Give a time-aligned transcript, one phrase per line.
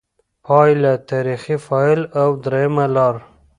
[0.45, 3.15] پایله: «تاریخي فاعل» او درېیمه لار